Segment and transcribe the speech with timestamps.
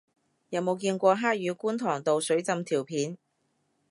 [0.49, 3.19] 有冇見過黑雨觀塘道水浸條片